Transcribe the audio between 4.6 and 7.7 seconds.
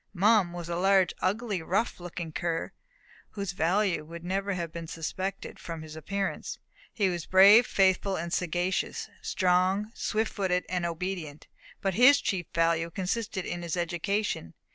been suspected from his appearance. He was brave,